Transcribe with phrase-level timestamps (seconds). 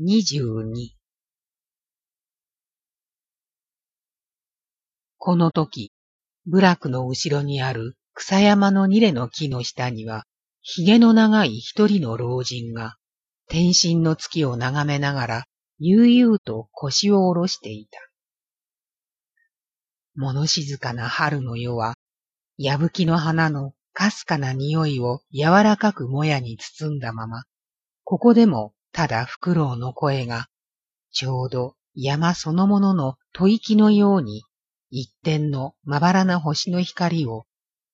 [0.00, 0.94] 二十二
[5.16, 5.90] この時、
[6.46, 10.24] 部落の後ろにある草山の二レの木の下には、
[10.62, 12.94] 髭の長い一人の老人が、
[13.48, 15.44] 天神の月を眺めながら、
[15.80, 17.98] 悠々と腰を下ろしていた。
[20.14, 21.96] 物静かな春の夜は、
[22.56, 27.42] 矢吹の花のかすかな匂いを柔らかくもやに包んだまま、
[28.04, 30.48] ここでもただフクロウの声が、
[31.12, 34.44] ちょうど山そのものの吐息のように、
[34.90, 37.46] 一点のまばらな星の光を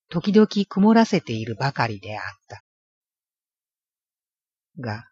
[0.09, 2.63] 時々曇らせているばかりであった。
[4.79, 5.05] が、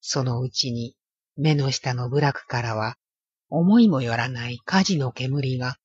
[0.00, 0.94] そのうちに
[1.36, 2.96] 目の下の部落からは、
[3.48, 5.76] 思いもよらない火事の煙が、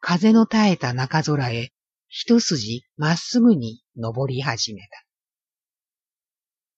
[0.00, 1.72] 風の絶えた中空へ
[2.08, 5.09] 一筋まっすぐに登り始めた。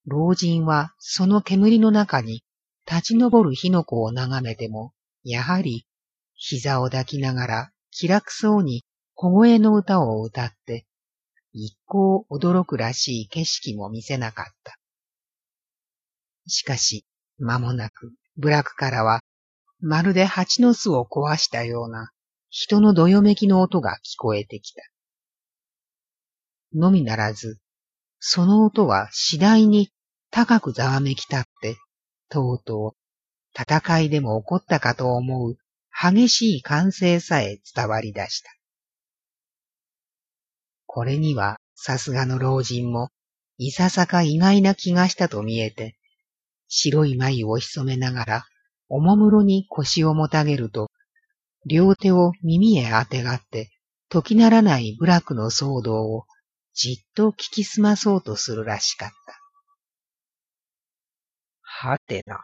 [0.06, 2.42] 老人はその煙の中に
[2.90, 5.86] 立ち上る火の粉を眺めても、やはり
[6.34, 10.86] 膝を抱きながら気楽そうに小声の歌を歌って、
[11.52, 14.78] 一向驚くらしい景色も見せなかった。
[16.48, 17.06] しかし、
[17.38, 19.20] 間もなく、部落からは、
[19.80, 22.10] まるで蜂の巣を壊したような
[22.48, 24.82] 人のどよめきの音が聞こえてきた。
[26.74, 27.58] のみならず、
[28.24, 29.90] その音は次第に
[30.30, 31.76] 高くざわめき立って、
[32.28, 35.56] とうとう戦いでも起こったかと思う
[35.92, 38.50] 激しい歓声さえ伝わり出した。
[40.86, 43.08] これにはさすがの老人も
[43.58, 45.96] いささか意外な気がしたと見えて、
[46.68, 48.44] 白い眉を潜めながら、
[48.88, 50.92] おもむろに腰をもたげると、
[51.66, 53.72] 両手を耳へあてがって、
[54.08, 56.26] 時ならない部落の騒動を
[56.74, 59.14] じっと聞きすまそうとするらしかった。
[61.60, 62.38] はてな。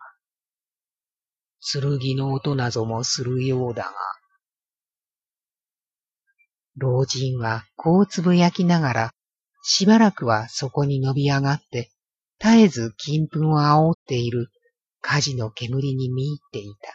[1.60, 3.92] 剣の音などもするようだが。
[6.76, 9.14] 老人はこうつぶやきながら、
[9.62, 11.90] しばらくはそこに伸び上がって、
[12.40, 14.48] 絶えず金粉を煽っている
[15.00, 16.94] 火事の煙に見入っていた。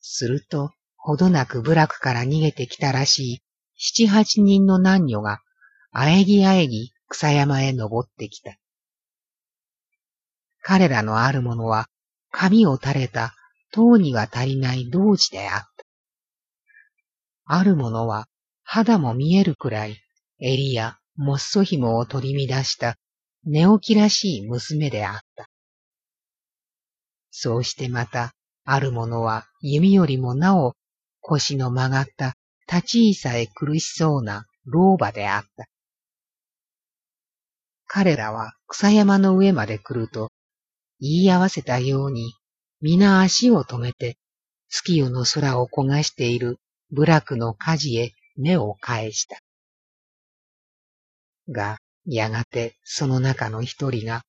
[0.00, 3.42] すると、ほどなく部落から逃げてきたらしい
[3.78, 5.40] 七八人の男女が、
[5.92, 8.58] あえぎあえぎ草山へ登ってきた。
[10.60, 11.86] 彼らのあるものは、
[12.30, 13.34] 髪を垂れた
[13.72, 15.68] 塔には足りない童子であった。
[17.44, 18.26] あるものは、
[18.64, 19.96] 肌も見えるくらい、
[20.40, 22.96] 襟やもっそ紐を取り乱した
[23.44, 25.48] 寝起きらしい娘であった。
[27.30, 28.34] そうしてまた、
[28.64, 30.74] ある者は弓よりもなお
[31.20, 32.34] 腰の曲がった
[32.70, 35.66] 立ち居さえ苦しそうな老婆であった。
[37.86, 40.30] 彼らは草山の上まで来ると、
[41.00, 42.34] 言い合わせたように、
[42.82, 44.18] 皆足を止めて、
[44.68, 46.58] 月夜の空を焦がしている
[46.90, 49.38] 部落の火事へ目を返した。
[51.50, 54.22] が、やがてその中の一人が、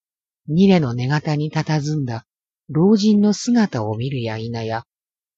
[0.47, 2.25] 二レの寝型に佇んだ
[2.69, 4.83] 老人の姿を見るや否や、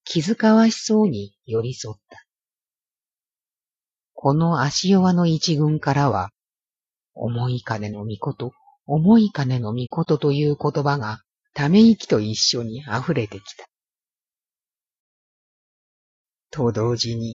[0.04, 2.26] 気遣わしそうに寄り添った。
[4.24, 6.30] この足弱の一軍からは、
[7.16, 8.52] 思い金の御事、
[8.86, 11.24] 思い金の御事という言葉が
[11.56, 13.66] ため息と一緒に溢れてきた。
[16.52, 17.36] と同時に、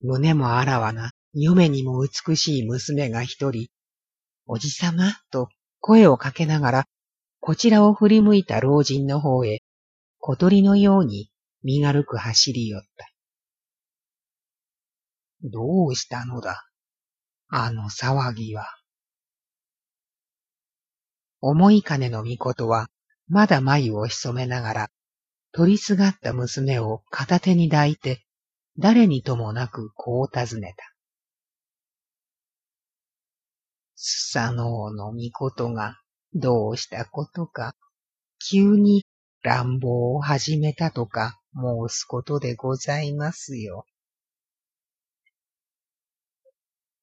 [0.00, 3.68] 胸もあらわな、嫁にも美しい娘が一人、
[4.48, 5.46] おじさまと
[5.78, 6.84] 声をかけながら、
[7.38, 9.60] こちらを振り向いた老人の方へ、
[10.18, 11.30] 小鳥のように
[11.62, 13.08] 身軽く走り寄った。
[15.44, 16.64] どうしたのだ？
[17.48, 18.66] あの騒ぎは。
[21.40, 22.88] 思い金の御事は、
[23.28, 24.90] まだ眉を潜めながら、
[25.52, 28.24] 取りすがった娘を片手に抱いて、
[28.78, 30.84] 誰にともなくこう尋ねた。
[33.94, 35.96] スサノオの御事が
[36.34, 37.74] どうしたことか、
[38.50, 39.04] 急に
[39.42, 43.84] 乱暴を始めたとか申すことでございますよ。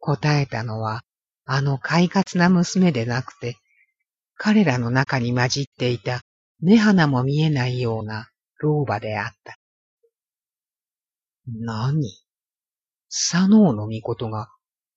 [0.06, 1.02] 答えたのは、
[1.46, 3.58] あの快活な娘でなくて、
[4.36, 6.22] 彼らの中に混じっていた
[6.62, 8.30] 目鼻も見えないような
[8.60, 9.58] 老婆であった。
[11.48, 12.04] 何？
[13.10, 14.50] 佐野の御事が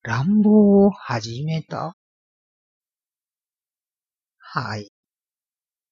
[0.03, 1.95] 乱暴を始めた？
[4.37, 4.91] はい。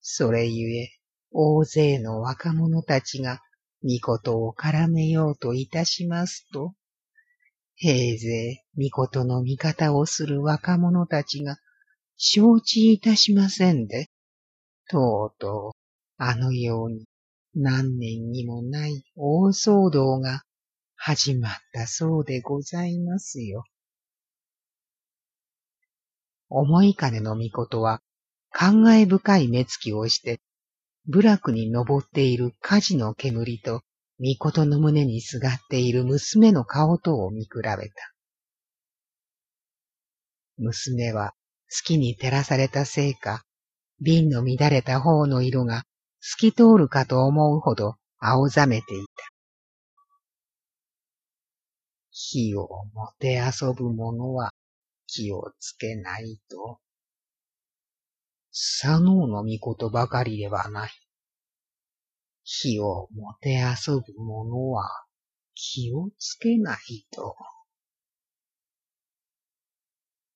[0.01, 0.89] それゆえ、
[1.31, 3.39] 大勢の若者たちが、
[3.83, 6.73] 御事を絡めようといたしますと、
[7.79, 11.57] 平勢、御事の味方をする若者たちが、
[12.15, 14.09] 承知いたしませんで、
[14.89, 15.77] とうとう、
[16.17, 17.05] あのように
[17.53, 20.41] 何年にもない大騒動が
[20.95, 23.63] 始まったそうでございますよ。
[26.49, 28.01] 思い金の御事は
[28.51, 30.39] 感慨深い目つきをして、
[31.05, 33.83] 部落に登っている火事の煙と、
[34.19, 37.77] 御事の胸にすがっている娘の顔とを見比べた。
[40.57, 41.33] 娘は
[41.67, 43.43] 月に照らされたせいか、
[44.01, 45.83] 瓶の乱れた方の色が
[46.19, 49.11] 透き通るかと思うほど青ざめていた。
[52.09, 54.51] 火をもて遊ぶ者は
[55.05, 56.79] 気をつけないと。
[58.51, 60.91] 左脳の御事ばかりではない。
[62.49, 64.89] 火をもて遊ぶ者は
[65.53, 67.35] 気をつけないと。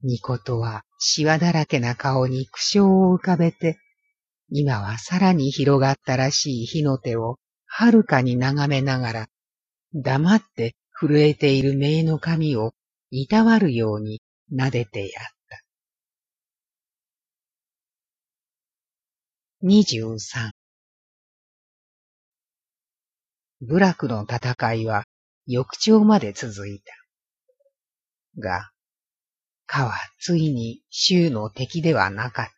[0.03, 3.77] 御事はシワだらけな顔に苦笑を浮かべて、
[4.49, 9.27] 今はさらに広がったらしい火の手をはるかに眺めながら、
[9.93, 12.73] 黙って震えている名の髪を
[13.09, 14.21] いたわるように
[14.53, 15.61] 撫でてやった。
[19.61, 20.51] 二十三。
[23.63, 25.05] 部落の戦いは
[25.45, 26.93] 翌朝まで続いた。
[28.39, 28.71] が、
[29.67, 32.51] かはついに州の敵ではなかった。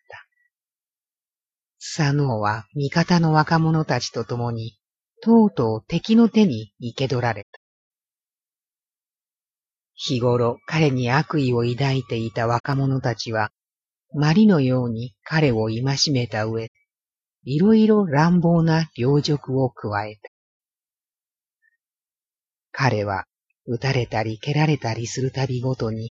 [1.78, 4.80] 佐野は味方の若者たちと共に、
[5.22, 7.60] とうとう敵の手に生け取られた。
[9.96, 13.52] 日頃彼に悪意を抱いていた若者たちは、
[14.14, 16.72] マリのように彼を戒めた上、
[17.44, 20.33] いろいろ乱暴な領辱を加えた。
[22.74, 23.24] 彼は
[23.66, 26.12] 撃たれたり蹴られたりするたびごとに、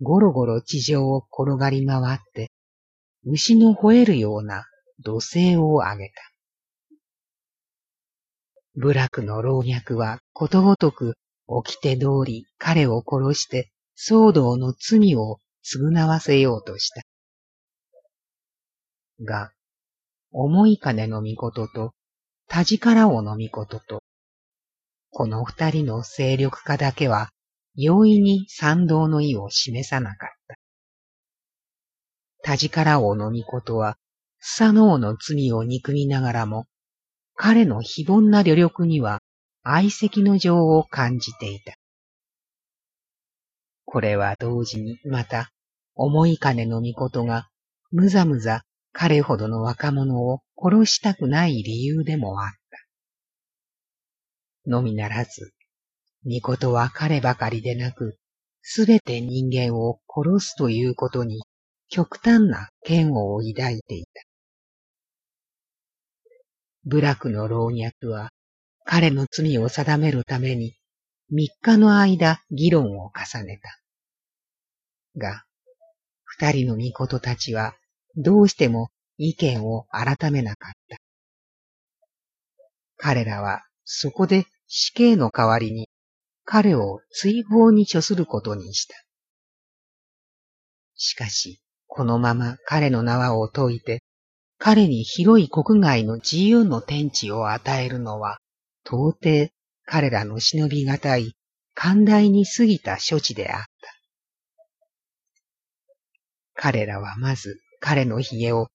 [0.00, 2.50] ゴロゴロ地上を転がり回って、
[3.24, 4.64] 牛の吠えるような
[5.00, 6.22] 土星を上げた。
[8.76, 11.16] 部落の老若はことごとく
[11.64, 17.02] 起きて通り彼を殺して騒動の罪を償わせようとした。
[19.24, 19.50] が、
[20.30, 21.94] 思い金の御事と、
[22.46, 24.02] 田力王の御事と、
[25.18, 27.30] この二人の勢力化だけは
[27.74, 30.56] 容易に賛同の意を示さなかった。
[32.42, 33.96] 田力王の御事は、
[34.40, 36.66] スサノオの罪を憎みながらも、
[37.34, 39.22] 彼の非凡な旅力には
[39.62, 41.72] 愛惜の情を感じていた。
[43.86, 45.50] これは同時にまた、
[45.94, 47.48] 思い金の御事が、
[47.90, 52.65] むざむざ彼ほどの若者を殺したくない理由でもあった。
[54.66, 55.52] のみならず、
[56.24, 58.18] 御事は彼ばかりでなく、
[58.62, 61.42] すべて人間を殺すということに
[61.88, 64.10] 極端な嫌悪を抱いていた。
[66.84, 68.30] 部落の老若は
[68.84, 70.76] 彼の罪を定めるために
[71.30, 73.80] 三日の間議論を重ねた。
[75.16, 75.44] が、
[76.24, 77.74] 二人の御事たちは
[78.16, 80.96] どうしても意見を改めなかった。
[82.96, 85.88] 彼らはそこで死刑の代わりに
[86.44, 88.94] 彼を追放に処することにした。
[90.94, 94.02] しかし、このまま彼の縄を解いて、
[94.58, 98.38] 彼に広い国外の自由の天地を与えるのは、
[98.84, 99.50] 到底
[99.84, 101.36] 彼らの忍びがたい
[101.74, 103.68] 寛大に過ぎた処置であった。
[106.54, 108.68] 彼らはまず彼の髭を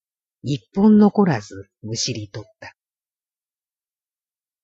[0.43, 2.75] 一本残らずむしり取った。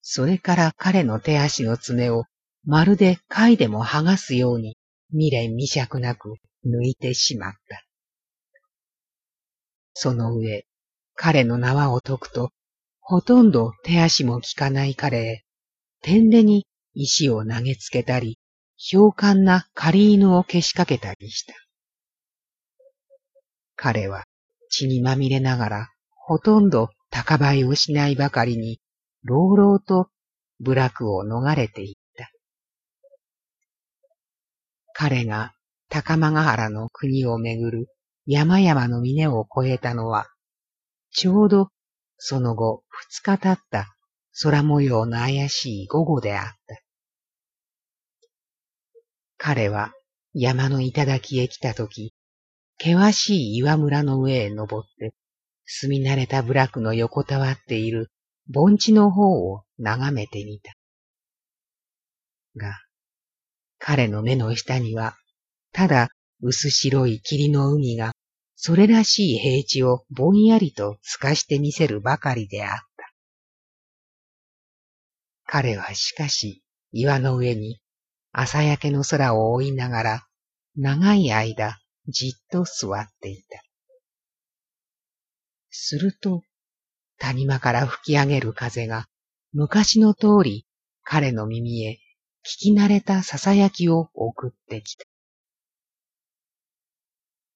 [0.09, 2.23] それから彼の手足の爪を
[2.63, 4.77] まるで貝でも剥がすように
[5.09, 6.35] 未練未釈なく
[6.65, 7.83] 抜いてしまった。
[9.93, 10.65] その上、
[11.13, 12.51] 彼の縄を解くと、
[13.01, 15.43] ほとんど手足も効かない彼へ、
[16.01, 18.39] 天でに石を投げつけたり、
[18.89, 21.53] 氷管な狩犬をけしかけたりした。
[23.75, 24.23] 彼は
[24.69, 28.79] 血にまみれながら、ほとんど高倍をしないばかりに、
[29.23, 30.09] 朗々と
[30.59, 32.29] 部落を逃れていった。
[34.93, 35.53] 彼が
[35.89, 37.87] 高間ヶ原の国をめぐる
[38.25, 40.27] 山々の峰を越えたのは、
[41.11, 41.69] ちょうど
[42.17, 43.95] その後二日経った
[44.41, 46.81] 空模様の怪しい午後であった。
[49.37, 49.93] 彼は
[50.33, 52.13] 山の頂へ来たとき、
[52.79, 55.13] 険しい岩村の上へ登って、
[55.65, 58.11] 住み慣れた部落の横たわっている
[58.49, 60.73] 盆地の方を眺めてみた。
[62.55, 62.77] が、
[63.77, 65.15] 彼の目の下には、
[65.71, 66.09] ただ
[66.41, 68.13] 薄白い霧の海が
[68.55, 73.13] それらしい平地をぼんやりと透かしてみせるばかりであった。
[75.45, 77.79] 彼はしかし岩の上に
[78.31, 80.27] 朝焼けの空を追いながら
[80.75, 81.77] 長い間
[82.07, 83.61] じっと座っていた。
[85.69, 86.41] すると
[87.19, 89.07] 谷間から吹き上げる風が
[89.53, 90.65] 昔の通り
[91.03, 91.99] 彼の耳へ
[92.45, 95.05] 聞き慣れた囁きを送ってきた。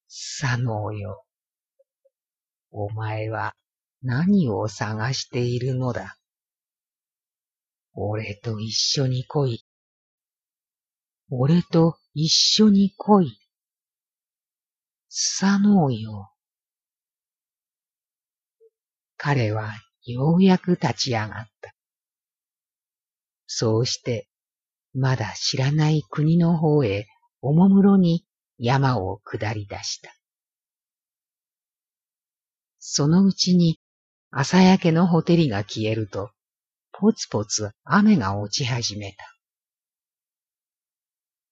[0.09, 1.23] 佐野よ。
[2.71, 3.53] お前は
[4.03, 6.17] 何を探しているのだ。
[7.93, 9.65] 俺と一緒に来い。
[11.29, 13.37] 俺と一緒に来い。
[15.07, 16.30] 佐野よ。
[19.23, 19.69] 彼は
[20.03, 21.75] ようやく立ち上がった。
[23.45, 24.27] そうして、
[24.95, 27.05] まだ知らない国の方へ
[27.39, 28.25] おもむろに
[28.57, 30.11] 山を下り出した。
[32.79, 33.79] そのうちに
[34.31, 36.31] 朝焼けのほてりが消えると、
[36.91, 39.17] ぽつぽつ雨が落ち始めた。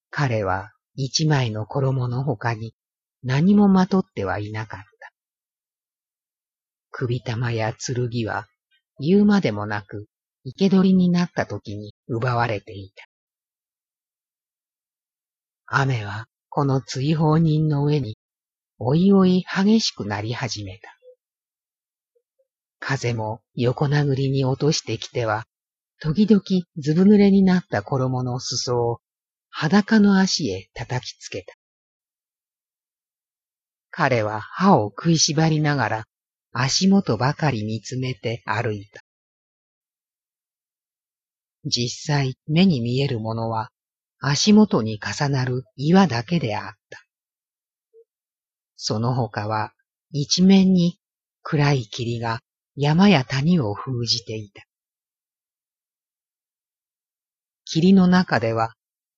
[0.10, 2.74] 彼は一枚の衣の他に
[3.22, 4.99] 何もまとってはいなかった。
[6.92, 8.48] 首玉や剣は
[9.00, 10.08] 言うまでもなく
[10.46, 13.06] 生け捕りになった時に奪われていた。
[15.66, 18.18] 雨はこの追放人の上に
[18.80, 20.96] おいおい激しくなり始めた。
[22.80, 25.46] 風も横殴りに落としてきては、
[26.02, 26.42] 時々
[26.78, 29.00] ずぶ濡れになった衣の裾を
[29.50, 31.54] 裸の足へ叩きつけた。
[33.92, 36.06] 彼は歯を食いしばりながら
[36.52, 39.02] 足元ばかり見つめて歩いた。
[41.66, 43.70] 実際目に見えるものは
[44.20, 47.00] 足元に重なる岩だけであった。
[48.76, 49.74] その他は
[50.12, 51.00] 一面に
[51.44, 52.40] 暗い霧が
[52.76, 54.64] 山や谷を封じていた。
[57.66, 58.74] 霧の中では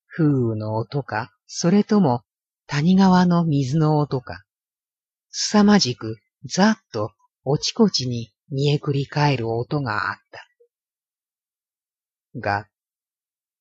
[0.07, 2.23] 風雨の音か、それとも
[2.67, 4.43] 谷川の水の音か、
[5.29, 7.11] 凄まじくざっと
[7.43, 10.45] おちこちに見えくり返る音があった。
[12.39, 12.67] が、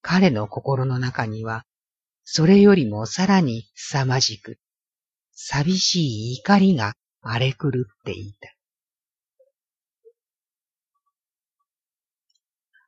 [0.03, 1.65] 彼の心の中には、
[2.25, 4.59] それよりもさらに凄まじく、
[5.33, 7.71] 寂しい怒りが荒れ狂っ
[8.05, 8.55] ていた。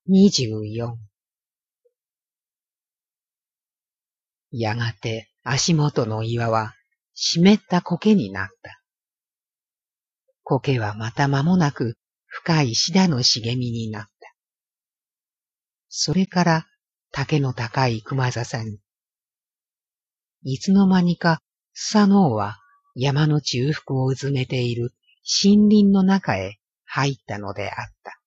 [0.06, 0.98] 二十四
[4.50, 6.74] やがて足元の岩は
[7.14, 8.81] 湿った苔になった。
[10.60, 14.10] 苔はまた間もなく深いシダの茂みになった。
[15.88, 16.66] それから
[17.10, 18.80] 竹の高い熊笹に。
[20.44, 21.40] いつの間にか、
[21.74, 22.58] スサノオは
[22.94, 24.92] 山の中腹をうずめている
[25.44, 28.18] 森林の中へ入ったのであった。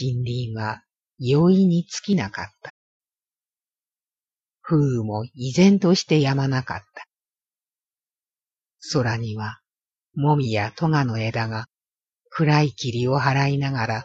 [0.00, 0.82] 森林は
[1.18, 2.72] 容易に尽きなかった。
[4.62, 7.07] 風雨も依然としてやまなかった。
[8.92, 9.58] 空には、
[10.14, 11.66] もみやトガの枝が
[12.30, 14.04] 暗い霧を払いながら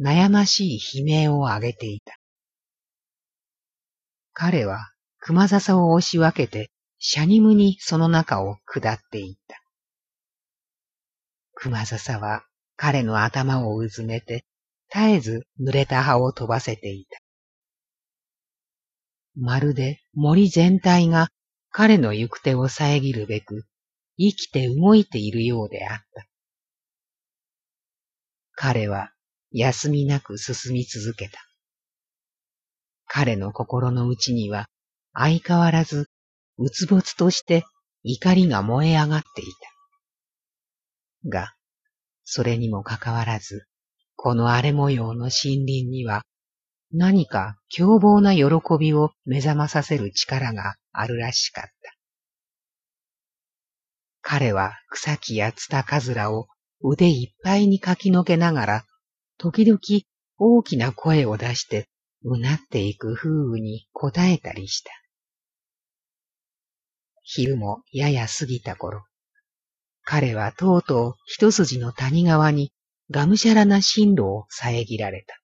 [0.00, 2.16] 悩ましい悲鳴を上げていた。
[4.32, 4.90] 彼は
[5.20, 9.60] 熊笹を押し分けて、シャニムにその中を下っていった。
[11.54, 12.44] 熊笹は
[12.76, 14.44] 彼の頭をうずめて、
[14.92, 17.18] 絶えず濡れた葉を飛ばせていた。
[19.36, 21.28] まるで森全体が
[21.70, 23.64] 彼の行く手を遮るべく、
[24.16, 26.26] 生きて動いているようであった。
[28.52, 29.10] 彼は
[29.50, 31.38] 休みなく進み続けた。
[33.06, 34.68] 彼の心の内には
[35.12, 36.08] 相変わらず
[36.58, 37.64] うつぼつとして
[38.02, 39.44] 怒りが燃え上がってい
[41.22, 41.28] た。
[41.28, 41.54] が、
[42.24, 43.66] それにもかかわらず、
[44.16, 46.24] この荒れ模様の森林には
[46.92, 48.44] 何か凶暴な喜
[48.78, 51.93] びを目覚まさせる力があるらしかった。
[54.26, 56.48] 彼は草木やツタカズラを
[56.82, 58.84] 腕いっぱいにかきのけながら
[59.36, 59.78] 時々
[60.38, 61.90] 大きな声を出して
[62.22, 64.90] うなっていく風雨に応えたりした。
[67.22, 69.04] 昼もやや過ぎた頃、
[70.04, 72.72] 彼はとうとう一筋の谷川に
[73.10, 75.38] がむしゃらな進路を遮られた。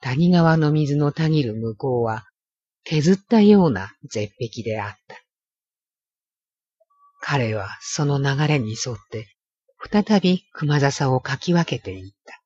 [0.00, 2.24] 谷川の水のたぎる向こうは
[2.84, 5.21] 削ったような絶壁であった。
[7.24, 9.28] 彼はその流れに沿って
[9.90, 12.40] 再び熊笹をかき分けていった。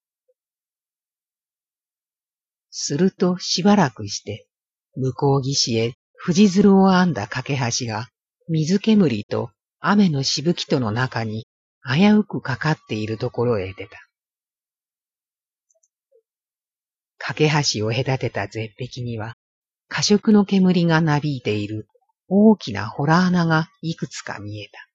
[2.70, 4.46] するとしばらくして、
[4.94, 8.08] 向こう岸へ藤鶴を編んだ架け橋が
[8.48, 11.46] 水煙と雨のしぶきとの中に
[11.82, 13.98] 危うくかかっているところへ出た。
[17.16, 19.34] 架け橋を隔てた絶壁には、
[19.88, 21.88] 過色の煙がなびいている
[22.28, 24.88] 大きなホラ穴がいくつか見えた。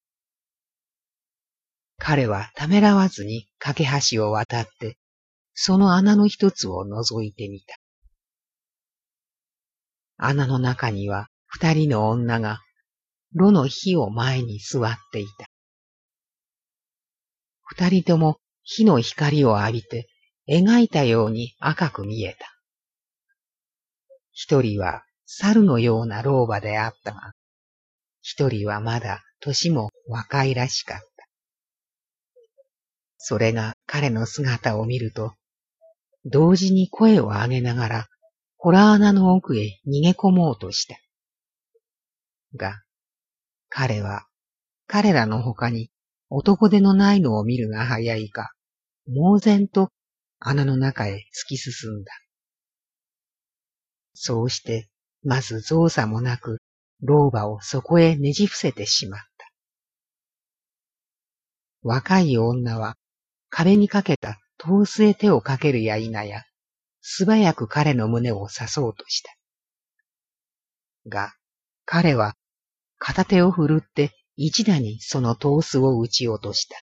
[1.97, 4.97] 彼はためらわずに架け橋を渡って、
[5.53, 7.75] その穴の一つを覗いてみた。
[10.17, 12.59] 穴の中には二人の女が
[13.33, 15.45] 炉の火を前に座っていた。
[17.63, 20.07] 二人とも火の光を浴びて
[20.47, 22.47] 描いたように赤く見えた。
[24.31, 27.31] 一人は猿のような老婆であったが、
[28.21, 31.05] 一人はまだ年も若いらしかった。
[33.17, 35.33] それが彼の姿を見ると、
[36.25, 38.07] 同時に声を上げながら、
[38.57, 40.97] ホラー穴の奥へ逃げ込もうとした。
[42.57, 42.81] が、
[43.69, 44.25] 彼は、
[44.85, 45.89] 彼らの他に
[46.29, 48.51] 男手のないのを見るが早いか、
[49.07, 49.91] 猛然と
[50.39, 52.11] 穴の中へ突き進んだ。
[54.13, 54.90] そうして、
[55.23, 56.61] まず造作もなく、
[57.01, 59.51] 老婆をそこへねじ伏せてしまった。
[61.83, 62.95] 若い女は、
[63.49, 66.43] 壁にかけた遠巣へ手をかけるや否や、
[67.01, 69.35] 素早く彼の胸を刺そうとした。
[71.07, 71.33] が、
[71.85, 72.35] 彼は
[72.99, 76.79] 片手を振るって一打にそのトースを撃ち落とした。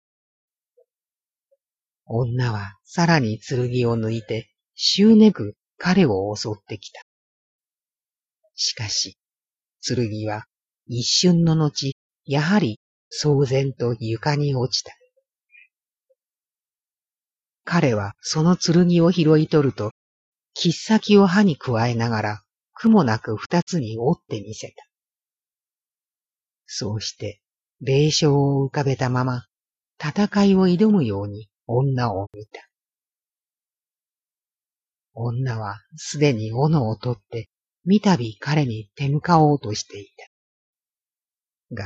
[2.07, 7.08] 女はさらに剣を抜いて、執念く彼を襲ってきた。
[8.59, 9.17] しかし、
[9.81, 10.45] 剣は
[10.89, 11.93] 一瞬の後、
[12.27, 12.81] やはり
[13.23, 14.93] 騒然と床に落ちた。
[17.65, 19.93] 彼はその剣を拾い取ると、
[20.55, 24.85] 切っ先を歯に加えながら、苦もなく二つに折ってみせた。
[26.67, 27.41] そうして、
[27.81, 29.45] 霊障を浮かべたまま、
[30.03, 32.69] 戦いを挑むように女を見た。
[35.15, 37.49] 女はすでに斧を取って、
[37.85, 40.07] 三度彼に手向かおうとしてい
[41.71, 41.75] た。
[41.75, 41.85] が、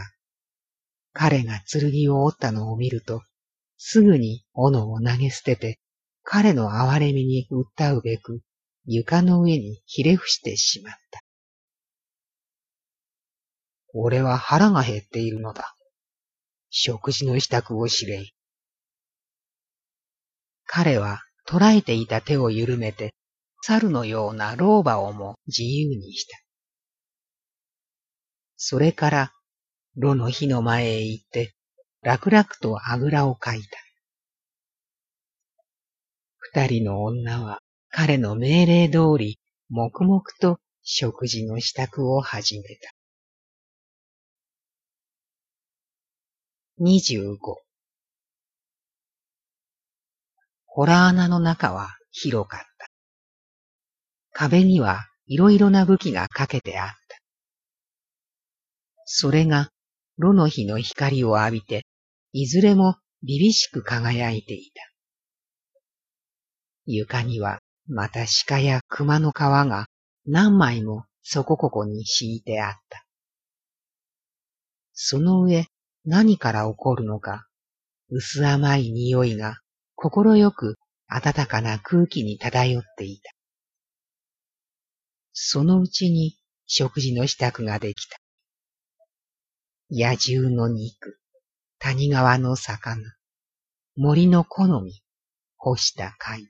[1.13, 3.23] 彼が剣を折ったのを見ると、
[3.77, 5.79] すぐに斧を投げ捨てて、
[6.23, 8.43] 彼の哀れみに訴うべく、
[8.85, 11.23] 床の上にひれ伏してしまった。
[13.95, 15.77] 俺は腹が減っているのだ。
[16.71, 18.35] 食事の支度を知れい。
[20.65, 23.15] 彼は捕らえていた手を緩めて、
[23.65, 26.37] 猿のような老婆をも自由にした。
[28.57, 29.33] それから、
[29.97, 31.55] 炉の火の前へ行って、
[32.03, 33.79] 楽々とあぐらをかいた。
[36.39, 42.93] 二人の女は彼の命令通り、黙々と食事の支度を始めた。
[46.79, 47.37] 25
[50.67, 52.72] ホラー穴の中は広かった。
[54.33, 56.95] 壁にはいろいろな武器がかけてあった。
[59.05, 59.71] それが
[60.19, 61.87] 炉の火の光を浴びて、
[62.33, 64.83] いずれも凛々しく輝いていた。
[66.87, 69.87] 床にはまた鹿や熊の皮が
[70.27, 73.05] 何枚もそこここに敷いてあった。
[74.95, 75.67] その上、
[76.05, 77.47] 何から起こるのか、
[78.09, 79.59] 薄甘い匂いが
[79.95, 80.77] 心よく
[81.09, 83.31] 暖かな空気に漂っていた。
[85.33, 88.19] そのうちに食事の支度ができた。
[89.91, 91.19] 野獣の肉、
[91.79, 93.03] 谷川の魚、
[93.97, 95.03] 森の好み、
[95.57, 96.49] 干した貝。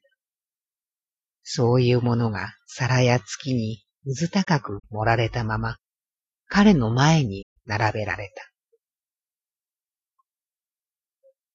[1.42, 5.76] そういうものが皿や月にうず高く盛られたまま、
[6.46, 8.52] 彼の前に並べられた。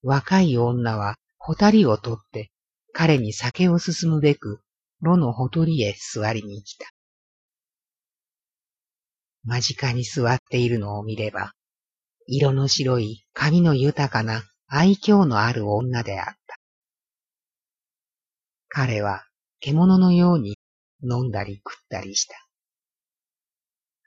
[0.01, 2.51] 若い女はほたりを取って
[2.93, 4.61] 彼に酒を進むべく
[5.01, 6.87] 炉のほとりへ座りに来た。
[9.47, 11.53] 間近に座っているのを見れば、
[12.27, 16.59] 色の白い髪の豊かな愛嬌のある女であった。
[18.67, 19.23] 彼は
[19.61, 20.57] 獣のように
[21.01, 22.35] 飲んだり食ったりした。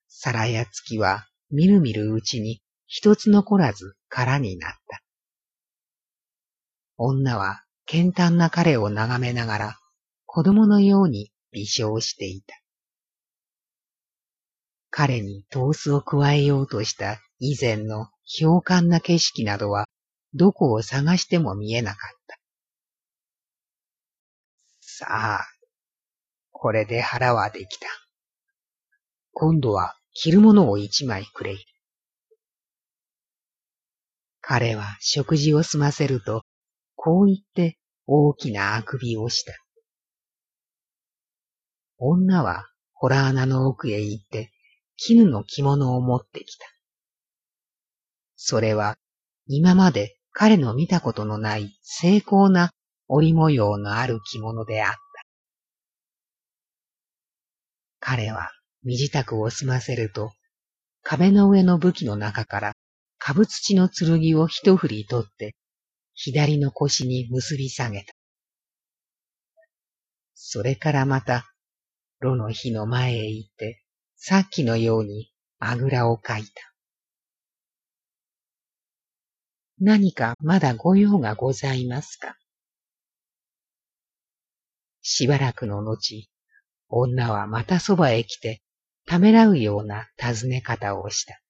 [0.09, 5.01] 皿や月はみるみるうちに一つ残らず空になった。
[6.99, 9.79] 女は健坦な彼を眺めながら
[10.27, 12.60] 子供のように微笑していた。
[14.91, 19.87] 彼にトースを加えようとした以前の氷寒な景色などは
[20.35, 22.39] どこを探しても見えなかった。
[24.81, 25.47] さあ、
[26.51, 27.87] これで腹はできた。
[29.33, 31.57] 今度は着るものを一枚くれ。
[34.41, 36.43] 彼は食事を済ませると、
[36.97, 39.55] こう言って大きなあくびをした。
[41.99, 44.51] 女はホラー穴の奥へ行って、
[45.03, 46.67] 絹の着物を持ってきた。
[48.37, 48.99] それは
[49.47, 52.71] 今まで彼の見たことのない精巧な
[53.09, 54.99] 織模様のある着物であった。
[57.99, 58.51] 彼は
[58.83, 60.33] 身支度を済ませると、
[61.03, 62.73] 壁の上の武器の中から
[63.19, 65.55] 株土の剣を一振り取って、
[66.13, 68.13] 左の腰に結び下げた。
[70.35, 71.47] それからまた、
[72.19, 73.83] 炉の火の前へ行って、
[74.23, 75.31] さっきのように
[75.61, 76.51] あぐらをかいた。
[79.81, 82.37] 何かまだご用がございますか？
[85.01, 86.29] しばらくの後、
[86.91, 88.61] 女はまたそばへ来て、
[89.07, 91.41] ためらうような尋ね方をした。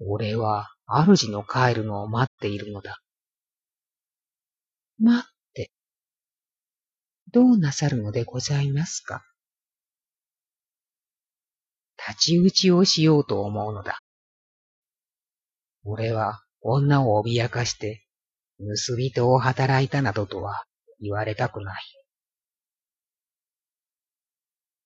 [0.00, 3.02] 俺は主の帰るのを待っているのだ。
[4.98, 5.70] 待って。
[7.30, 9.22] どうなさるのでございますか？
[12.08, 13.98] 立ち打ちをしようと思うのだ。
[15.84, 18.04] 俺は女を脅かして、
[18.58, 20.64] 盗人を働いたなどとは
[21.00, 21.82] 言われたくない。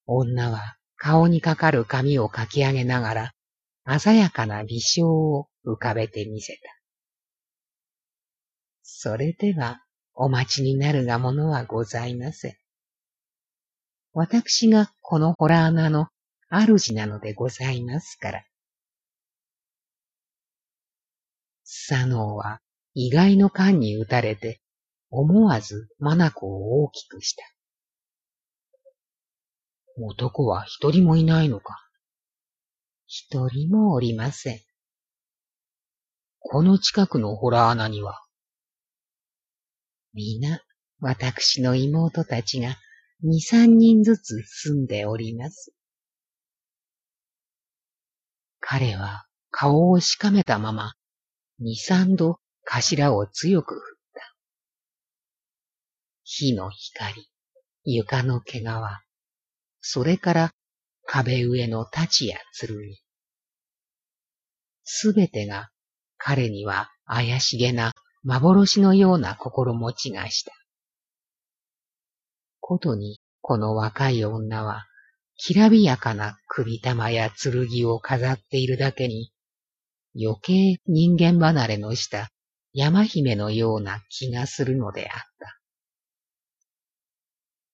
[0.06, 3.14] 女は顔にかかる髪をかき上げなが
[3.86, 6.60] ら、鮮やかな微笑を浮かべてみせた。
[8.82, 9.82] それでは
[10.14, 12.56] お待ちになるがものはございません。
[14.12, 16.08] 私がこのホラー穴の
[16.50, 18.44] 主なのでございますから。
[21.64, 22.60] 佐野は
[22.94, 24.60] 意外の感に打たれて、
[25.10, 27.44] 思わず眼を大きくした。
[29.96, 31.76] 男は一人もいないのか
[33.06, 34.60] 一人もおりません。
[36.40, 38.24] この近くのホラー穴には、
[40.12, 40.62] 皆、
[41.00, 42.76] 私の妹たちが
[43.22, 45.72] 二三人ずつ住んでおります。
[48.60, 50.94] 彼は顔をしかめたまま、
[51.58, 54.34] 二三度頭を強く振った。
[56.22, 57.28] 火の光、
[57.84, 58.64] 床の毛皮、
[59.80, 60.52] それから
[61.04, 62.68] 壁上の太刀や剣。
[64.84, 65.70] すべてが
[66.18, 67.92] 彼には怪しげな
[68.22, 70.52] 幻のような心持ちがした。
[72.60, 74.86] ことにこの若い女は
[75.42, 79.32] きらびやかな首玉や剣を飾っているだけに
[80.14, 82.28] 余計人間離れのした
[82.74, 85.58] 山姫のような気がするのであった。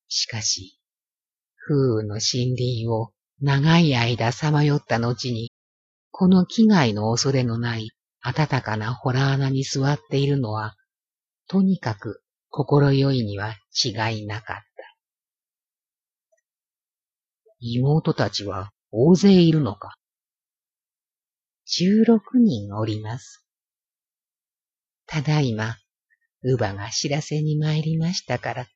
[0.07, 0.79] しかし、
[1.67, 5.51] 風雨の森林を長い間さまよった後に、
[6.13, 7.91] この危害の恐れのない
[8.23, 10.77] 暖かなホラー穴に座っているのは、
[11.49, 14.76] とにかく心よいには違いなかった。
[17.61, 19.97] 妹たちは大勢いるのか
[21.67, 23.45] 十六人おります。
[25.07, 25.77] ただいま、
[26.45, 28.67] 乳母が知らせに参りましたから、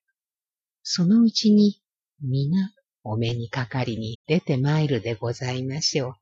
[0.82, 1.80] そのうちに
[2.20, 2.72] 皆
[3.04, 6.14] お目にかかりに出て参るでございましょ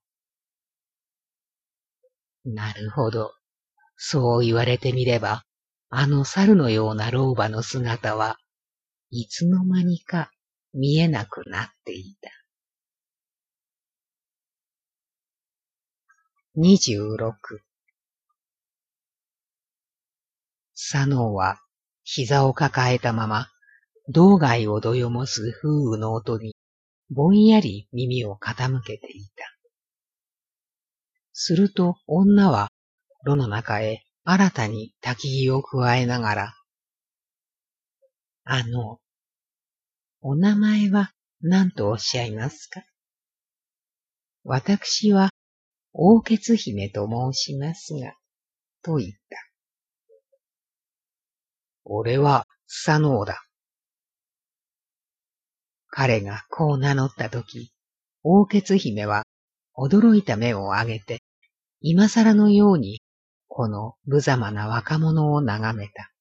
[2.44, 2.52] う。
[2.52, 3.32] なるほど。
[3.96, 5.44] そう言われてみれば、
[5.88, 8.38] あの猿のような老婆の姿は、
[9.10, 10.30] いつの間にか
[10.74, 12.37] 見えなくなっていた。
[16.60, 17.36] 二十六
[20.74, 21.60] 佐野は
[22.02, 23.46] 膝を抱えたまま、
[24.08, 26.56] 道外をどよもす風雨の音に、
[27.10, 29.44] ぼんやり耳を傾けていた。
[31.32, 32.72] すると女は、
[33.22, 36.54] 炉の中へ新たに焚き火を加えながら、
[38.42, 38.98] あの、
[40.20, 42.82] お名前は何とおっしゃいますか？
[44.42, 45.30] 私は
[45.92, 48.14] 大血姫と申しますが、
[48.82, 49.38] と言った。
[51.84, 53.42] 俺は佐野だ。
[55.88, 57.72] 彼がこう名乗ったとき、
[58.22, 59.24] 大血姫は
[59.76, 61.22] 驚いた目を上げて、
[61.80, 63.00] 今更のように
[63.46, 66.12] この無様な若者を眺めた。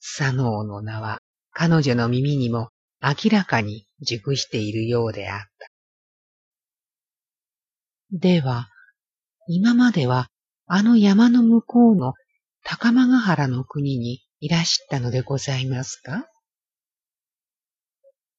[0.00, 1.18] 佐野の名は
[1.52, 2.70] 彼女の耳にも
[3.02, 5.73] 明らかに熟しているようであった。
[8.16, 8.68] では、
[9.48, 10.28] 今までは
[10.68, 12.12] あの山の向こうの
[12.62, 16.28] 高間ヶ原の国にいらしたのでございますか？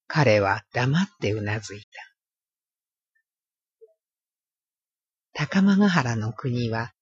[0.08, 1.88] 彼は黙ってうなずいた。
[5.34, 6.94] 高間ヶ原の国は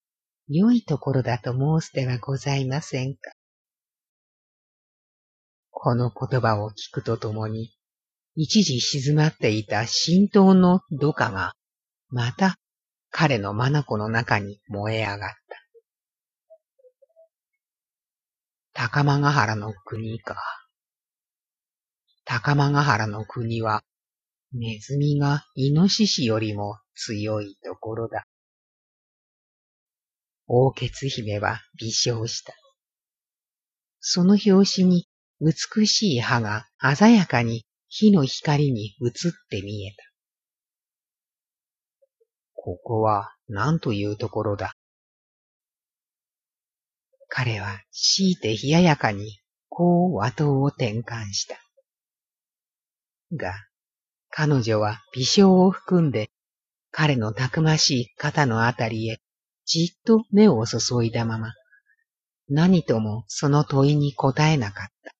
[0.47, 3.19] 良いところだと申すではございませんか？
[5.69, 7.69] この言葉を聞くとともに、
[8.35, 11.53] 一時静まっていた神道の土下が、
[12.09, 12.57] また
[13.15, 15.29] 彼の眼の中に燃え上がった。
[18.73, 20.35] 高間ヶ原の国か。
[22.25, 23.83] 高間ヶ原の国は、
[24.51, 28.25] ネズミがイノシシよりも強いところだ。
[30.47, 32.55] 大血姫は微笑した。
[33.99, 35.07] その拍子に
[35.39, 40.12] 美しい葉が鮮やかに火の光に映って見えた。
[42.65, 44.71] ここは何というところだ？
[47.27, 51.57] 彼は強いて冷ややかにこう和刀を転換した。
[53.35, 53.53] が、
[54.29, 56.29] 彼女は微笑を含んで
[56.89, 59.17] 彼のたくましい肩のあたりへ
[59.65, 61.51] じっと目を注いだまま、
[62.47, 65.11] 何ともその問いに答えなかった。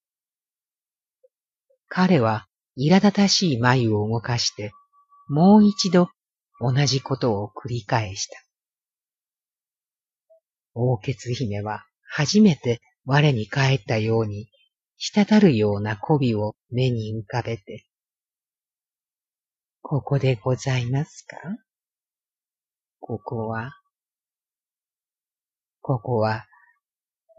[1.90, 2.46] 彼は
[2.78, 4.72] 苛立たしい眉を動かして、
[5.28, 6.08] もう一度
[6.66, 8.42] 同じことを繰り返した。
[10.74, 14.50] 大血姫は初めて我に帰ったように、
[14.98, 17.86] 滴るような媚びを目に浮かべて、
[19.82, 21.36] ここでございますか？
[23.02, 23.74] ここは、
[25.82, 26.46] ここは、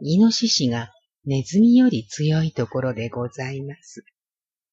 [0.03, 0.93] イノシシが
[1.25, 4.05] ネズミより強いところでございます。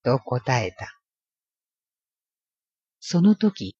[0.03, 0.99] と答えた。
[2.99, 3.77] その時、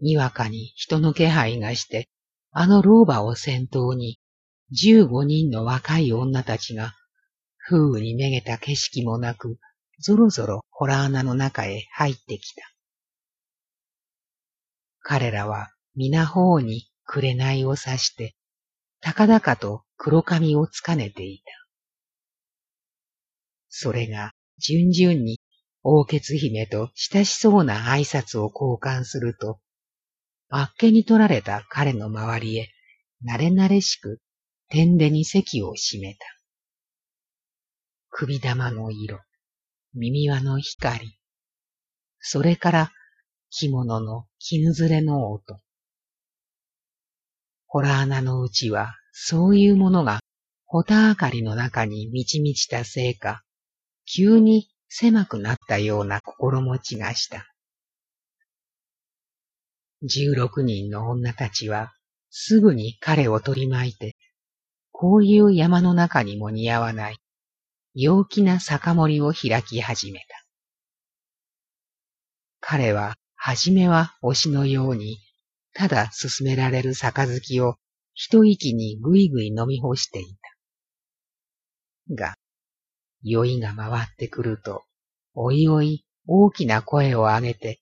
[0.00, 2.08] にわかに人の気配がして、
[2.50, 4.18] あの老婆を先頭に、
[4.72, 6.94] 十五人の若い女たちが、
[7.58, 9.58] 風雨にめげた景色もなく、
[10.00, 12.62] ぞろぞろホラー穴の中へ入ってきた。
[15.00, 18.34] 彼らは皆方に紅を刺して、
[19.00, 21.52] 高々と黒髪をつかねていた。
[23.68, 25.40] それが順々に
[25.82, 29.58] 大血姫と親しそうな挨拶を交換すると、
[30.52, 32.70] あっけに取られた彼の周りへ、
[33.24, 34.20] 慣れ慣れしく、
[34.68, 36.26] 天でに席を締めた。
[38.08, 39.20] 首玉の色、
[39.94, 41.16] 耳輪の光、
[42.18, 42.92] それから
[43.50, 45.60] 着物の絹ずれの音。
[47.66, 50.18] ホラー穴のうちは、そういうものが、
[50.66, 53.42] ホタ明かりの中に満ち満ちたせいか、
[54.04, 57.49] 急に狭くなったような心持ちがした。
[60.02, 61.92] 十六人の女たちは
[62.30, 64.16] すぐに彼を取り巻いて、
[64.92, 67.16] こういう山の中にも似合わない
[67.94, 70.26] 陽気な酒盛りを開き始めた。
[72.60, 75.18] 彼は、はじめは推しのように、
[75.74, 77.76] ただ進められる杯を
[78.14, 80.36] 一息にぐいぐい飲み干してい
[82.08, 82.14] た。
[82.14, 82.36] が、
[83.22, 84.84] 酔いが回ってくると、
[85.34, 87.79] おいおい大きな声を上げて、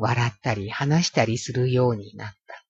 [0.00, 2.64] 笑ったり話したりするようになった。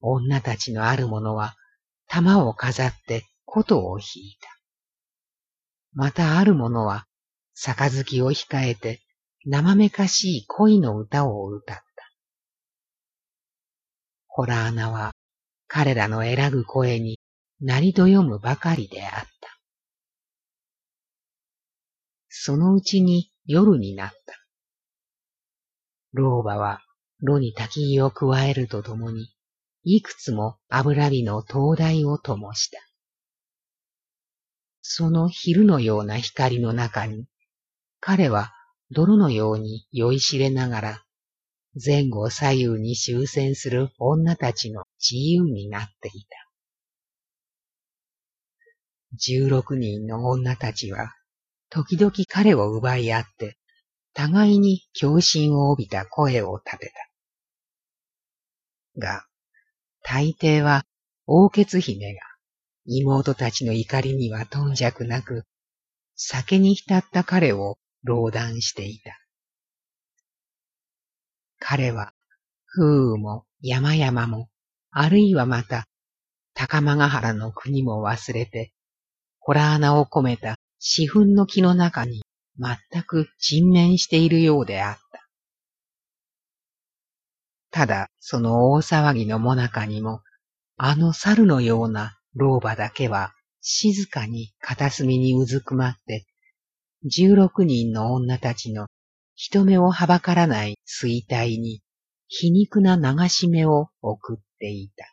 [0.00, 1.56] 女たちのある者は、
[2.06, 4.48] 玉を飾って琴を弾いた。
[5.94, 7.06] またある者は、
[7.54, 9.00] 杯を控えて、
[9.46, 11.84] 生めかしい恋の歌を歌った。
[14.26, 15.14] ホラー穴は、
[15.66, 17.18] 彼らの選ぐ声に、
[17.62, 19.26] なりと読むばかりであった。
[22.28, 24.45] そのうちに夜になった。
[26.16, 26.80] 老婆は
[27.20, 29.28] 炉に焚き火を加えるとともに、
[29.84, 32.80] いくつも油火の灯台を灯した。
[34.80, 37.26] その昼のような光の中に、
[38.00, 38.52] 彼は
[38.90, 41.04] 泥のように酔いしれながら、
[41.84, 46.48] 前後左右に終戦する女たちの自由になっていた。
[49.12, 51.12] 十六人の女たちは
[51.68, 53.58] 時々彼を奪い合って、
[54.16, 56.92] 互いに狂心を帯びた声を立て
[58.96, 58.98] た。
[58.98, 59.26] が、
[60.02, 60.86] 大抵は
[61.26, 62.20] 大血姫が
[62.86, 65.44] 妹たちの怒りには頓着なく、
[66.14, 69.18] 酒に浸った彼を浪談していた。
[71.58, 72.14] 彼は
[72.64, 74.48] 風雨も山々も、
[74.92, 75.88] あるいはまた
[76.54, 78.72] 高間ヶ原の国も忘れて、
[79.40, 82.25] ホラー穴を込めた四分の木の中に
[82.58, 85.28] 全く沈面しているようであった。
[87.70, 90.22] ただその大騒ぎの最中にも、
[90.76, 96.26] あの猿のような老婆だけは静かに片隅にうずくまって、
[97.04, 98.86] 十六人の女たちの
[99.34, 101.82] 人目をはばからない衰退に
[102.28, 105.12] 皮肉な流し目を送っていた。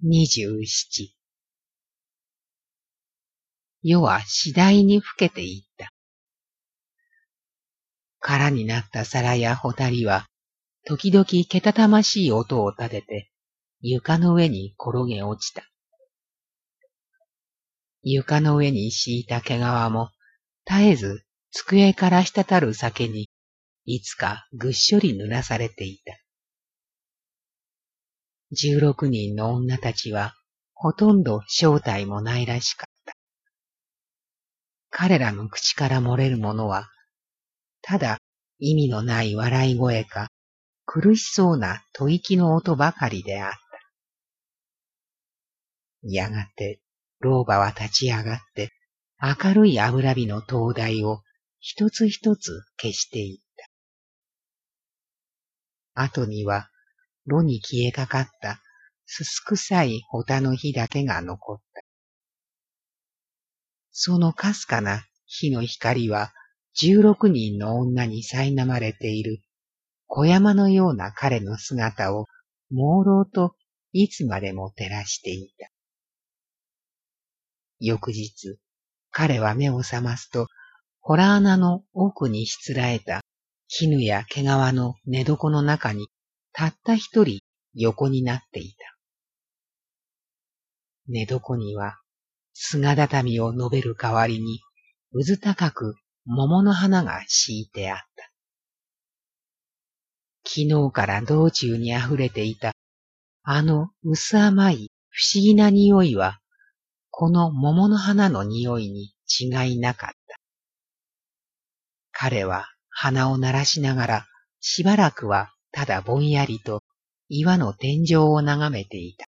[0.00, 1.14] 二十七
[3.82, 5.92] 夜は次第に更けていった。
[8.20, 10.26] 空になった皿やホタリは、
[10.84, 13.30] 時々けたたましい音を立てて、
[13.80, 15.64] 床の上に転げ落ちた。
[18.02, 20.10] 床の上に敷いた毛皮も、
[20.64, 23.28] 絶えず机から滴る酒に、
[23.84, 26.16] いつかぐっしょり濡らされていた。
[28.52, 30.34] 十六人の女たちは、
[30.74, 32.91] ほとんど正体もないらしかっ。
[34.94, 36.90] 彼らの口から漏れるものは、
[37.80, 38.18] ただ
[38.58, 40.28] 意味のない笑い声か、
[40.84, 43.58] 苦しそうな吐息の音ばかりであった。
[46.02, 46.80] やがて、
[47.20, 48.70] 老婆は立ち上がって、
[49.18, 51.22] 明るい油火の灯台を
[51.58, 53.38] 一つ一つ消していっ
[55.94, 56.02] た。
[56.02, 56.68] 後には、
[57.24, 58.60] 炉に消えかかった
[59.06, 61.81] すすくさいホタの火だけが残った。
[63.92, 66.32] そのかすかな火の光は
[66.74, 69.42] 十六人の女に苛まれている
[70.06, 72.26] 小山のような彼の姿を
[72.70, 73.54] 朦朧と
[73.92, 75.70] いつまでも照らしていた。
[77.78, 78.58] 翌日、
[79.10, 80.48] 彼は目を覚ますと、
[81.00, 83.22] ホラー穴の奥にしつらえた
[83.68, 86.08] 絹や毛皮の寝床の中に
[86.52, 87.40] たった一人
[87.74, 88.96] 横になっていた。
[91.08, 92.01] 寝床には
[92.54, 94.60] 姿畳を述べる代わりに、
[95.12, 98.30] うず高く桃の花が敷いてあった。
[100.44, 102.72] 昨日から道中に溢れていた、
[103.42, 106.40] あの薄甘い不思議な匂いは、
[107.10, 110.36] この桃の花の匂いに違いなかった。
[112.12, 114.26] 彼は鼻を鳴らしながら、
[114.60, 116.82] しばらくはただぼんやりと
[117.28, 119.26] 岩の天井を眺めていた。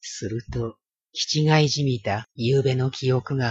[0.00, 0.76] すると、
[1.20, 3.50] 気違いじみた夕べの記憶が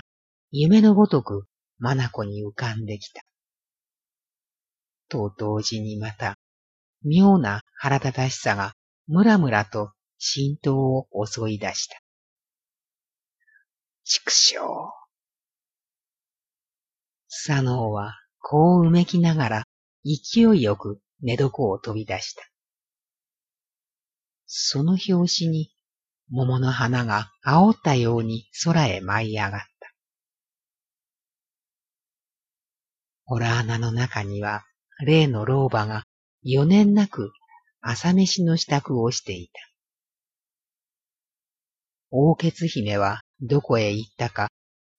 [0.51, 1.47] 夢のごとく
[1.79, 3.21] 眼に浮かんできた。
[5.09, 6.37] と同時にまた、
[7.03, 8.73] 妙な腹立たしさが
[9.07, 11.99] むらむらと浸透を襲い出した。
[14.05, 14.55] 畜生。
[17.27, 19.63] 佐野はこううめきながら
[20.05, 22.43] 勢いよく寝床を飛び出した。
[24.45, 25.73] その拍子に
[26.29, 29.67] 桃の花が煽ったように空へ舞い上がった。
[33.25, 34.63] ホラー穴の中には、
[35.05, 36.03] 例の老婆が
[36.45, 37.31] 余念なく
[37.81, 39.53] 朝飯の支度をしていた。
[42.09, 44.47] 大血姫はどこへ行ったか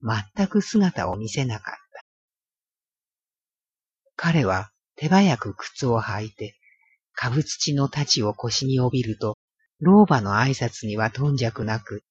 [0.03, 2.05] 全く姿を見せなかった。
[4.15, 6.59] 彼は手早く靴を履いて、
[7.15, 9.38] 株土の太刀を腰に帯びると、
[9.81, 12.03] 老婆の挨拶には頓着なく、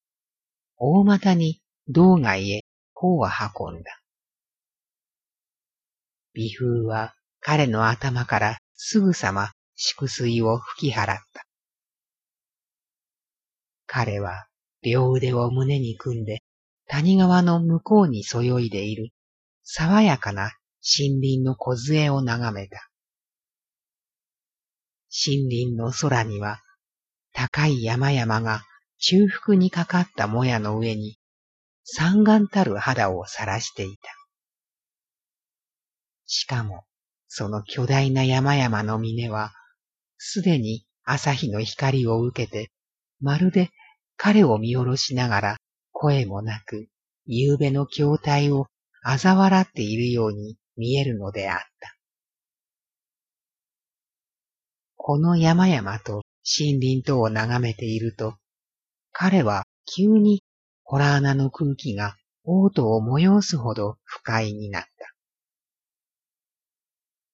[0.77, 2.61] 大股に道外へ
[2.93, 3.99] 甲を運んだ。
[6.33, 11.45] 美風は彼の頭からすぐさま祝水を吹き払った。
[13.85, 14.47] 彼は
[14.81, 16.39] 両腕を胸に組んで
[16.87, 19.09] 谷川の向こうにそよいでいる
[19.63, 20.53] 爽やかな
[20.99, 22.87] 森林の梢を眺めた。
[25.25, 26.61] 森林の空には
[27.39, 28.63] 高い山々が
[28.97, 31.19] 中腹にかかったもやの上に
[31.83, 34.09] 三眼たる肌を晒していた。
[36.25, 36.85] しかも、
[37.27, 39.51] その巨大な山々の峰は、
[40.17, 42.71] すでに朝日の光を受けて、
[43.21, 43.69] まるで
[44.15, 45.57] 彼を見下ろしながら
[45.91, 46.87] 声もなく、
[47.27, 48.65] 夕べの筐体を
[49.05, 51.95] 嘲笑っているように見えるのであった。
[54.95, 58.35] この山々と森林とを眺めていると、
[59.11, 59.63] 彼は
[59.95, 60.43] 急に
[60.83, 64.89] ホラー穴の空気が嘔吐を催すほど不快になった。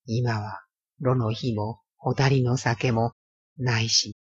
[0.06, 0.64] 今は、
[1.00, 3.14] 炉の火も、ほたりの酒も、
[3.58, 4.16] ないし、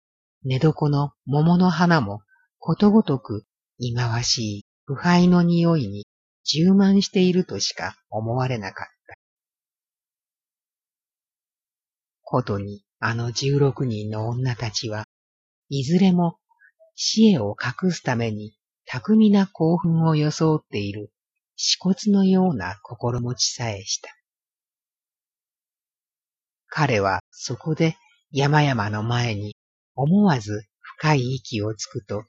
[0.42, 2.22] 寝床の桃の花も、
[2.58, 3.46] ことごとく、
[3.78, 6.06] 忌まわしい腐敗の匂いに
[6.44, 9.14] 充満しているとしか思われなかった。
[12.22, 15.06] ことに、あの十六人の女たちは、
[15.70, 16.36] いずれも
[16.94, 21.10] 死へを隠すために巧みな興奮を装っている
[21.56, 24.10] 死骨のような心持ちさえした。
[26.66, 27.96] 彼はそこで
[28.32, 29.56] 山々の前に
[29.94, 32.24] 思わず深い息をつくと、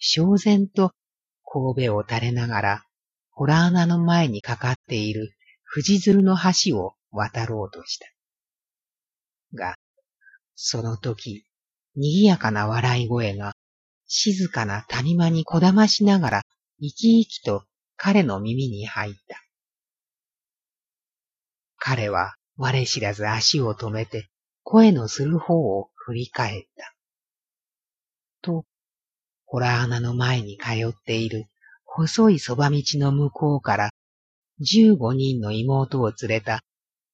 [0.00, 0.92] 焦然と
[1.44, 2.82] 神戸を垂れながら、
[3.30, 5.34] ホラー穴の前にかかっている
[5.64, 8.06] 藤鶴の橋を渡ろうとした。
[9.54, 9.74] が、
[10.60, 11.44] その時、
[11.94, 13.54] 賑やかな笑い声が、
[14.08, 16.42] 静かな谷間にこだましながら、
[16.80, 17.64] 生き生きと
[17.96, 19.40] 彼の耳に入った。
[21.76, 24.28] 彼は我知らず足を止めて、
[24.64, 26.92] 声のする方を振り返った。
[28.42, 28.64] と、
[29.44, 31.46] ホラ穴の前に通っている
[31.84, 33.90] 細いそば道の向こうから
[34.58, 36.64] 十五人の妹を連れた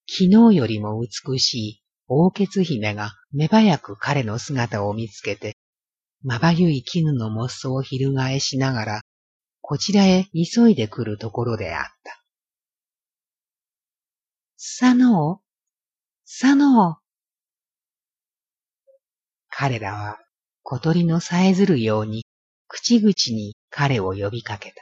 [0.08, 5.56] 昨日よりも美しい大血姫が目早く彼の姿を見つけて、
[6.22, 9.00] まばゆい絹のモスを翻しながら、
[9.60, 12.22] こちらへ急いで来るところであった。
[14.56, 15.40] 佐野
[16.24, 16.96] 佐野
[19.50, 20.18] 彼らは
[20.62, 22.24] 小鳥のさえずるように
[22.68, 24.76] 口々に彼を呼びかけた。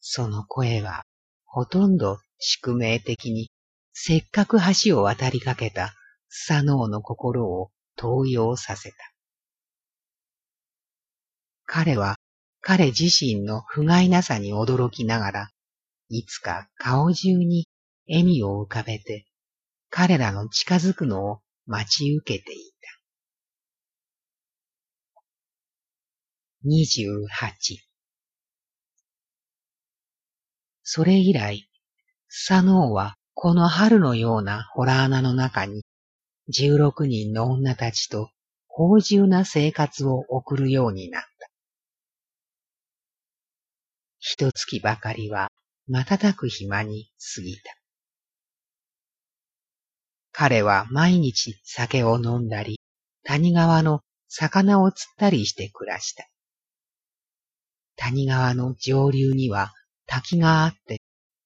[0.00, 1.04] その声は
[1.44, 3.48] ほとんど宿命的に
[3.92, 5.94] せっかく橋を渡りかけた
[6.38, 8.96] スサノオの心を動揺させた。
[11.64, 12.16] 彼は
[12.60, 15.50] 彼自身の不甲斐なさに驚きながら、
[16.10, 17.68] いつか顔中に
[18.06, 19.26] 笑みを浮かべて、
[19.88, 23.00] 彼らの近づくのを待ち受けていた。
[26.64, 27.78] 二十八
[30.82, 31.66] それ以来、
[32.28, 35.82] スサノオはこの春のようなホラー穴の中に、
[36.48, 38.30] 十六人の女たちと
[38.68, 41.28] 芳醇な生活を送るようになった。
[44.20, 45.50] 一月ばかりは
[45.88, 47.76] 瞬く暇に過ぎた。
[50.30, 52.78] 彼は毎日酒を飲んだり、
[53.24, 56.28] 谷川の魚を釣ったりして暮らした。
[57.96, 59.72] 谷川の上流には
[60.06, 61.00] 滝があって、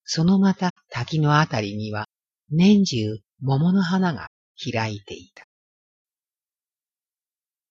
[0.04, 2.06] そのまた滝のあたりには
[2.50, 4.28] 年中桃の花が
[4.72, 5.44] 開いていた。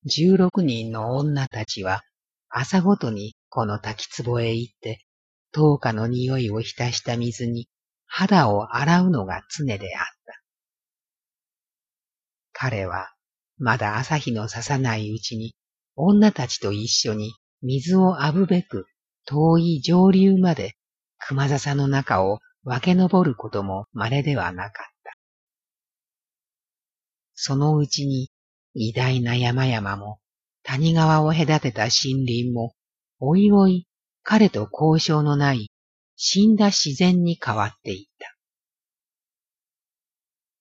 [0.06, 2.02] 十六人の女たちは
[2.50, 5.06] 朝ごとにこの滝壺へ行って、
[5.52, 7.68] 灯火の匂いを浸した水に
[8.08, 10.42] 肌を洗うのが常であった。
[12.54, 13.14] 彼は
[13.58, 15.54] まだ朝日の差さないうちに
[15.96, 18.86] 女たちと一緒に水を浴ぶべく
[19.26, 20.74] 遠い上流まで
[21.20, 24.99] 熊笹の中を分け登ることも稀ではなかった。
[27.42, 28.30] そのうちに
[28.74, 30.20] 偉大な山々も
[30.62, 32.74] 谷川を隔てた森林も
[33.22, 33.88] おいおい
[34.24, 35.72] 彼と交渉のない
[36.18, 38.36] 死んだ自然に変わっていった。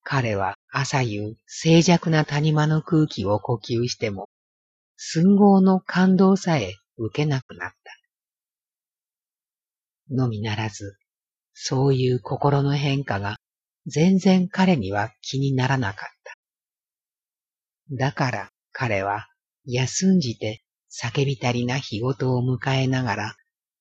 [0.04, 4.28] 彼は朝夕静寂な谷間の空気を呼吸しても
[4.96, 7.72] 寸合の感動さえ受けなくなっ
[10.08, 10.14] た。
[10.14, 10.96] のみならず、
[11.54, 13.38] そういう心の変化が
[13.86, 16.17] 全然彼には気にならなかった。
[17.90, 19.28] だから彼は
[19.64, 23.36] 休んじて叫びたりな日ごとを迎えながら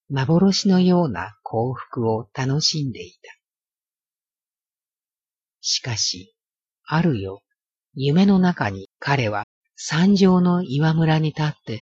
[0.09, 3.37] 幻のような幸福を楽しんでいた。
[5.59, 6.33] しかし、
[6.85, 7.41] あるよ、
[7.93, 9.43] 夢の中に彼は
[9.75, 11.83] 山上の岩村に立って、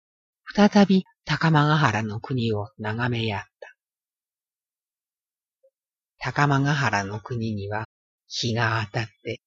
[0.55, 3.77] 再び高間ヶ原の国を眺めやった。
[6.19, 7.85] 高間ヶ原の国には
[8.29, 9.41] 日が当たって、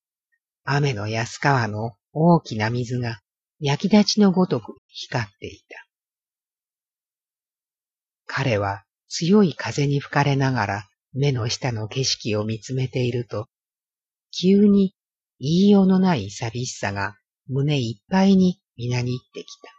[0.64, 3.20] 雨の安川の大きな水が
[3.60, 5.86] 焼き立ちのごとく光っていた。
[8.26, 13.48] 彼は強い風に吹かれながら目の下の景色を見つめていると、
[14.32, 14.94] 急に
[15.40, 17.16] 言いようのない寂しさが
[17.48, 19.72] 胸いっぱいにみなぎってきた。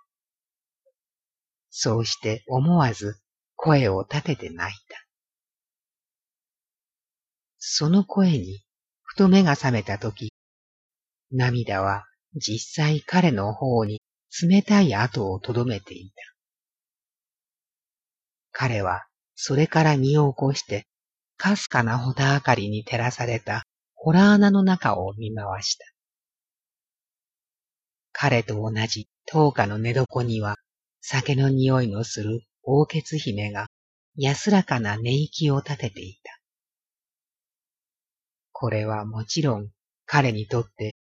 [1.71, 3.21] そうして思わず
[3.55, 4.97] 声を立てて泣いた。
[7.59, 8.65] その声に
[9.03, 10.33] ふと目が覚めたとき、
[11.31, 12.05] 涙は
[12.35, 14.01] 実際彼の方に
[14.43, 16.17] 冷たい跡をとどめていた。
[18.53, 20.87] 彼はそれから身を起こして、
[21.37, 23.65] かすかな穂田明かりに照らされた
[23.95, 25.87] ホラー穴の中を見回した。
[28.13, 30.57] 彼と同じ灯火の寝床には
[31.01, 33.69] 酒の匂いのする大血姫が
[34.17, 36.39] 安らかな寝息を立てていた。
[38.53, 39.71] これはもちろん
[40.05, 40.95] 彼にとって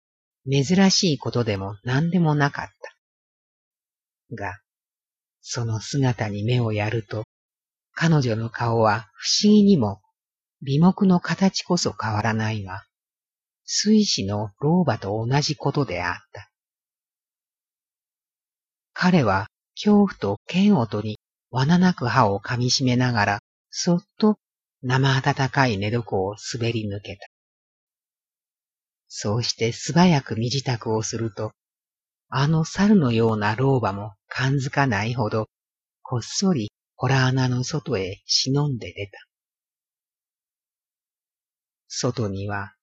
[0.46, 2.68] 珍しいことでも何でもなかっ
[4.30, 4.36] た。
[4.36, 4.60] が、
[5.42, 7.24] その姿に目をやると、
[7.94, 10.02] 彼女の顔は不思議にも
[10.62, 12.84] 美目の形こそ変わらないが、
[13.66, 16.50] 水死の老婆と同じことであった。
[18.94, 21.20] 彼は恐怖と剣を取り
[21.52, 24.38] 罠なく歯を噛み締めながら、そっと
[24.82, 27.28] 生温かい寝床を滑り抜けた。
[29.10, 31.51] そうして素早く身支度をすると、
[32.30, 35.49] あの猿のような老婆も感づかないほど、
[36.03, 39.20] こっそりホラ穴の外へ忍んで出た。
[41.88, 42.74] 外には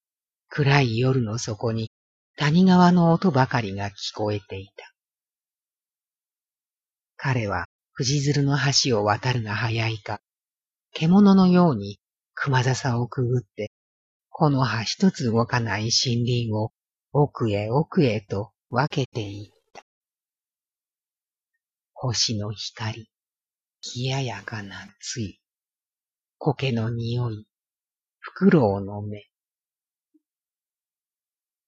[0.49, 1.91] 暗い夜の底に
[2.37, 4.93] 谷川の音ばかりが聞こえていた。
[7.17, 10.21] 彼は藤鶴の橋を渡るが早いか、
[10.93, 11.99] 獣のように
[12.35, 13.71] 熊笹をくぐって、
[14.39, 16.71] この葉一つ動かない森林を
[17.11, 19.83] 奥へ奥へと分けていった。
[21.95, 23.09] 星の光、
[23.97, 25.41] 冷ややかなつい、
[26.37, 27.47] 苔の匂い、
[28.19, 29.25] フクロウの目。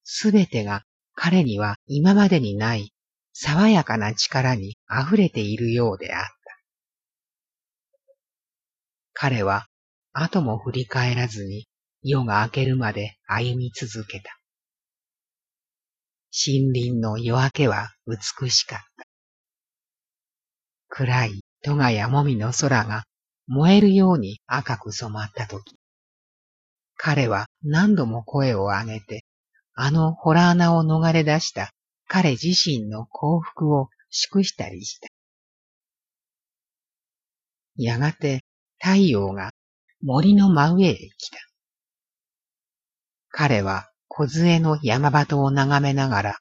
[0.03, 0.83] すべてが
[1.15, 2.93] 彼には今までにない
[3.33, 6.31] 爽やかな力に溢れているようであった。
[9.13, 9.65] 彼は
[10.13, 11.67] 後も振り返らずに
[12.01, 14.37] 夜が明けるまで歩み続けた。
[16.31, 18.85] 森林の夜明けは美しかった。
[20.87, 23.03] 暗い戸賀やもみの空が
[23.47, 25.75] 燃えるように赤く染まったとき、
[26.95, 29.23] 彼は何度も声を上げて、
[29.73, 31.71] あのホラー穴を逃れ出した
[32.07, 35.07] 彼自身の幸福を祝したりした。
[37.75, 38.41] やがて
[38.79, 39.51] 太陽が
[40.01, 41.48] 森の真上へ来た。
[43.29, 46.39] 彼は小杖の山鳩を眺めながら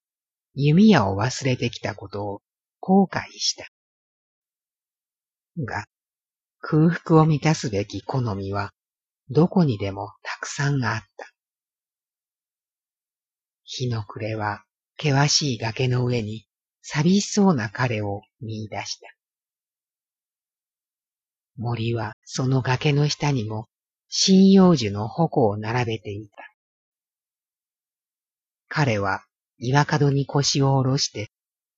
[0.55, 2.43] 弓矢を忘れてきたことを
[2.81, 3.69] 後悔した。
[5.65, 5.85] が、
[6.61, 8.73] 空腹を満たすべき好みは
[9.31, 11.31] どこにでもたくさんあった。
[13.65, 14.65] 日の暮れは
[15.01, 16.47] 険しい崖の上に
[16.83, 19.09] 寂しそうな彼を見出した。
[21.57, 23.69] 森はその崖の下にも
[24.11, 26.49] 針葉樹の矛を並べていた。
[28.69, 29.23] 彼は
[29.59, 31.31] 岩角に腰を下ろして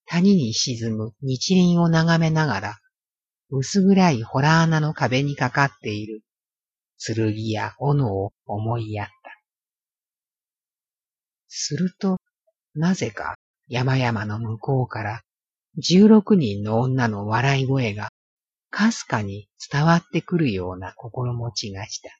[0.07, 2.79] 谷に沈む日輪を眺めながら
[3.49, 6.23] 薄暗いホラー穴の壁にかかっている
[7.05, 9.13] 剣や斧を思いやった。
[11.49, 12.19] すると、
[12.75, 13.35] なぜか
[13.69, 15.23] 山々の向こうから
[15.79, 18.11] 十六人の女の笑い声が
[18.71, 22.11] かすかに伝わってくるような心持ちがした。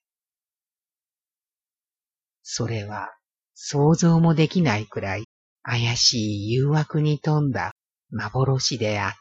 [2.43, 3.15] それは
[3.63, 5.27] 想像もできないくらい
[5.63, 7.73] 怪しい誘惑に富んだ
[8.11, 9.19] 幻であった。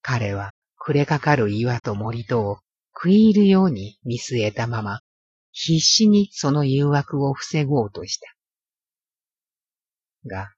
[0.00, 2.58] 彼は暮れかかる岩と森とを
[2.94, 5.00] 食い入るように見据えたまま、
[5.50, 8.32] 必死にその誘惑を防ごうとした。
[10.26, 10.52] が、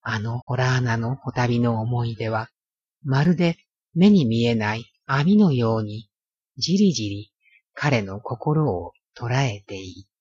[0.00, 2.48] あのホラー穴のホタビの思い出は、
[3.04, 3.58] まるで
[3.94, 6.08] 目に見えない網のように、
[6.56, 7.32] じりじり
[7.74, 10.11] 彼の心を捉えていた。